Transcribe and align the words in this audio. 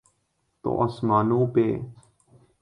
تو 0.61 0.69
آسمانوں 0.83 1.45
پہ۔ 1.53 1.65